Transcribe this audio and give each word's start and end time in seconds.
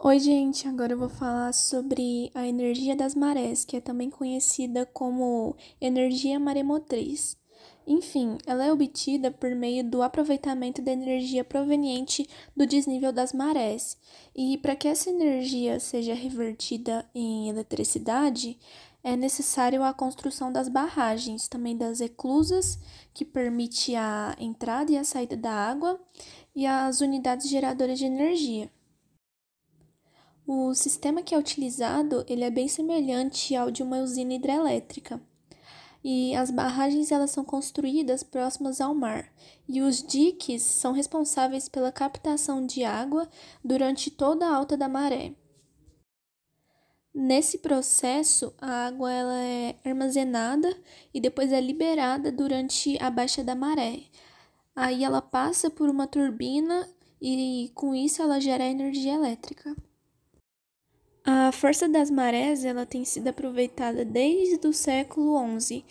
Oi, 0.00 0.20
gente, 0.20 0.68
agora 0.68 0.92
eu 0.92 0.98
vou 0.98 1.08
falar 1.08 1.52
sobre 1.52 2.30
a 2.32 2.46
energia 2.46 2.94
das 2.94 3.16
marés, 3.16 3.64
que 3.64 3.76
é 3.76 3.80
também 3.80 4.08
conhecida 4.08 4.86
como 4.86 5.56
energia 5.80 6.38
maremotriz. 6.38 7.36
Enfim, 7.84 8.38
ela 8.46 8.64
é 8.64 8.72
obtida 8.72 9.32
por 9.32 9.52
meio 9.56 9.82
do 9.82 10.00
aproveitamento 10.00 10.80
da 10.80 10.92
energia 10.92 11.42
proveniente 11.42 12.28
do 12.56 12.64
desnível 12.64 13.12
das 13.12 13.32
marés. 13.32 13.98
E 14.36 14.56
para 14.58 14.76
que 14.76 14.86
essa 14.86 15.10
energia 15.10 15.80
seja 15.80 16.14
revertida 16.14 17.04
em 17.12 17.48
eletricidade, 17.48 18.56
é 19.02 19.16
necessário 19.16 19.82
a 19.82 19.92
construção 19.92 20.52
das 20.52 20.68
barragens, 20.68 21.48
também 21.48 21.76
das 21.76 22.00
eclusas, 22.00 22.78
que 23.12 23.24
permite 23.24 23.96
a 23.96 24.36
entrada 24.38 24.92
e 24.92 24.96
a 24.96 25.02
saída 25.02 25.36
da 25.36 25.50
água, 25.52 26.00
e 26.54 26.64
as 26.66 27.00
unidades 27.00 27.48
geradoras 27.48 27.98
de 27.98 28.04
energia. 28.04 28.70
O 30.50 30.74
sistema 30.74 31.20
que 31.22 31.34
é 31.34 31.38
utilizado, 31.38 32.24
ele 32.26 32.42
é 32.42 32.48
bem 32.50 32.68
semelhante 32.68 33.54
ao 33.54 33.70
de 33.70 33.82
uma 33.82 33.98
usina 33.98 34.32
hidrelétrica. 34.32 35.20
E 36.02 36.34
as 36.34 36.50
barragens 36.50 37.12
elas 37.12 37.32
são 37.32 37.44
construídas 37.44 38.22
próximas 38.22 38.80
ao 38.80 38.94
mar, 38.94 39.30
e 39.68 39.82
os 39.82 40.02
diques 40.02 40.62
são 40.62 40.92
responsáveis 40.92 41.68
pela 41.68 41.92
captação 41.92 42.64
de 42.64 42.82
água 42.82 43.28
durante 43.62 44.10
toda 44.10 44.46
a 44.46 44.56
alta 44.56 44.74
da 44.74 44.88
maré. 44.88 45.34
Nesse 47.12 47.58
processo, 47.58 48.54
a 48.58 48.86
água 48.86 49.12
ela 49.12 49.38
é 49.38 49.76
armazenada 49.84 50.74
e 51.12 51.20
depois 51.20 51.52
é 51.52 51.60
liberada 51.60 52.32
durante 52.32 52.96
a 53.02 53.10
baixa 53.10 53.44
da 53.44 53.54
maré. 53.54 54.04
Aí 54.74 55.04
ela 55.04 55.20
passa 55.20 55.68
por 55.68 55.90
uma 55.90 56.06
turbina 56.06 56.88
e 57.20 57.70
com 57.74 57.94
isso 57.94 58.22
ela 58.22 58.40
gera 58.40 58.64
energia 58.64 59.12
elétrica. 59.12 59.76
A 61.30 61.52
força 61.52 61.86
das 61.86 62.10
marés 62.10 62.64
ela 62.64 62.86
tem 62.86 63.04
sido 63.04 63.28
aproveitada 63.28 64.02
desde 64.02 64.66
o 64.66 64.72
século 64.72 65.36
XI, 65.60 65.84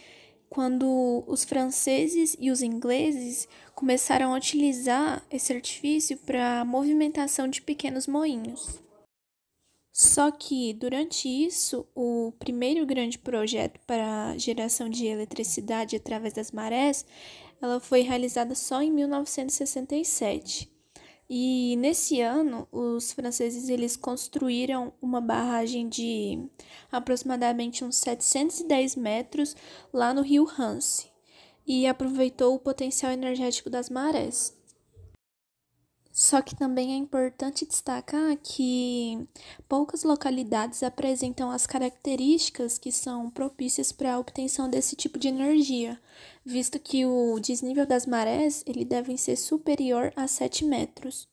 quando 0.50 1.24
os 1.28 1.44
franceses 1.44 2.36
e 2.40 2.50
os 2.50 2.64
ingleses 2.64 3.48
começaram 3.76 4.34
a 4.34 4.38
utilizar 4.38 5.24
esse 5.30 5.54
artifício 5.54 6.18
para 6.18 6.62
a 6.62 6.66
movimentação 6.66 7.48
de 7.48 7.62
pequenos 7.62 8.08
moinhos. 8.08 8.82
Só 9.94 10.32
que, 10.32 10.74
durante 10.74 11.28
isso, 11.28 11.86
o 11.94 12.34
primeiro 12.40 12.84
grande 12.84 13.20
projeto 13.20 13.80
para 13.86 14.36
geração 14.40 14.90
de 14.90 15.06
eletricidade 15.06 15.96
através 15.96 16.34
das 16.34 16.52
marés, 16.52 17.06
ela 17.62 17.80
foi 17.80 18.02
realizada 18.02 18.56
só 18.56 18.82
em 18.82 18.92
1967. 18.92 20.77
E 21.30 21.76
nesse 21.78 22.22
ano, 22.22 22.68
os 22.72 23.12
franceses 23.12 23.68
eles 23.68 23.98
construíram 23.98 24.94
uma 25.02 25.20
barragem 25.20 25.90
de 25.90 26.50
aproximadamente 26.90 27.84
uns 27.84 27.98
710 27.98 28.96
metros 28.96 29.56
lá 29.92 30.14
no 30.14 30.22
rio 30.22 30.46
Rance 30.46 31.12
e 31.66 31.86
aproveitou 31.86 32.56
o 32.56 32.60
potencial 32.60 33.12
energético 33.12 33.70
das 33.70 33.90
marés. 33.90 34.57
Só 36.20 36.42
que 36.42 36.56
também 36.56 36.94
é 36.94 36.96
importante 36.96 37.64
destacar 37.64 38.36
que 38.38 39.28
poucas 39.70 40.02
localidades 40.02 40.82
apresentam 40.82 41.52
as 41.52 41.68
características 41.68 42.80
que 42.80 42.92
são 42.92 43.30
propícias 43.30 43.92
para 43.92 44.16
a 44.16 44.20
obtenção 44.20 44.68
desse 44.68 44.96
tipo 44.96 45.20
de 45.20 45.28
energia, 45.28 46.02
visto 46.44 46.80
que 46.80 47.06
o 47.06 47.40
desnível 47.40 47.86
das 47.86 48.08
marés 48.08 48.64
ele 48.66 48.84
deve 48.84 49.16
ser 49.16 49.36
superior 49.36 50.12
a 50.16 50.28
7 50.28 50.66
metros. 50.66 51.30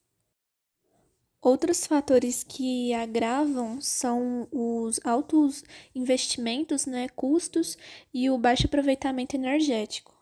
Outros 1.40 1.86
fatores 1.86 2.44
que 2.44 2.92
agravam 2.92 3.80
são 3.80 4.46
os 4.52 5.00
altos 5.02 5.64
investimentos, 5.94 6.84
né, 6.84 7.08
custos 7.08 7.78
e 8.12 8.28
o 8.28 8.36
baixo 8.36 8.66
aproveitamento 8.66 9.34
energético. 9.34 10.13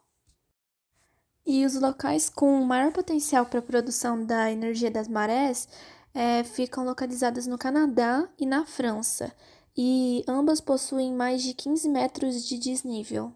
E 1.45 1.65
os 1.67 1.75
locais 1.75 2.29
com 2.29 2.65
maior 2.65 2.93
potencial 2.93 3.47
para 3.47 3.59
a 3.59 3.63
produção 3.63 4.25
da 4.25 4.51
energia 4.51 4.91
das 4.91 5.09
marés 5.09 5.69
é, 6.15 6.45
ficam 6.45 6.85
localizados 6.85 7.47
no 7.47 7.59
Canadá 7.59 8.29
e 8.39 8.47
na 8.47 8.65
França, 8.65 9.33
e 9.77 10.25
ambas 10.29 10.61
possuem 10.61 11.13
mais 11.13 11.43
de 11.43 11.55
15 11.55 11.89
metros 11.89 12.47
de 12.47 12.59
desnível. 12.59 13.33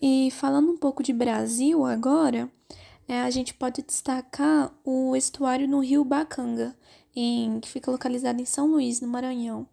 E 0.00 0.30
falando 0.32 0.72
um 0.72 0.76
pouco 0.76 1.02
de 1.02 1.12
Brasil 1.12 1.84
agora, 1.84 2.50
é, 3.06 3.20
a 3.20 3.30
gente 3.30 3.54
pode 3.54 3.82
destacar 3.82 4.72
o 4.84 5.14
estuário 5.14 5.68
no 5.68 5.80
rio 5.80 6.04
Bacanga, 6.04 6.76
em, 7.14 7.60
que 7.60 7.68
fica 7.68 7.90
localizado 7.90 8.40
em 8.40 8.44
São 8.44 8.66
Luís, 8.68 9.00
no 9.00 9.08
Maranhão. 9.08 9.68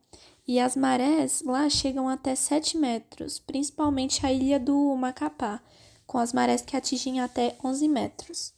E 0.47 0.59
as 0.59 0.75
marés 0.75 1.41
lá 1.43 1.69
chegam 1.69 2.09
até 2.09 2.35
7 2.35 2.77
metros, 2.77 3.39
principalmente 3.39 4.25
a 4.25 4.33
ilha 4.33 4.59
do 4.59 4.95
Macapá, 4.95 5.61
com 6.09 6.17
as 6.17 6.33
marés 6.33 6.63
que 6.63 6.75
atingem 6.75 7.21
até 7.21 7.55
11 7.63 7.87
metros. 7.87 8.51